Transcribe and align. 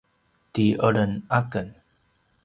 ti 0.53 0.65
eleng 0.87 1.13
aken 1.39 1.67